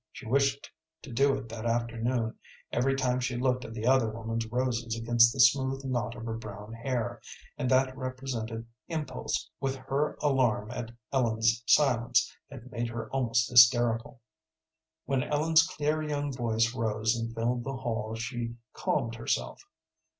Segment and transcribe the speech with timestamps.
[0.11, 0.71] She wished
[1.03, 2.33] to do it that afternoon
[2.73, 6.39] every time she looked at the other woman's roses against the smooth knot of her
[6.39, 7.21] brown hair,
[7.55, 8.51] and that repressed
[8.87, 14.19] impulse, with her alarm at Ellen's silence, had made her almost hysterical.
[15.05, 19.61] When Ellen's clear young voice rose and filled the hall she calmed herself.